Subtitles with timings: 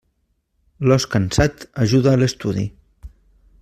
[0.87, 2.67] L'os cansat ajuda a l'estudi.